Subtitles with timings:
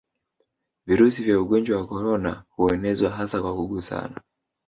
[0.87, 4.21] Virusi vya ugonnjwa wa korona huenezwa hasa kwa kugusana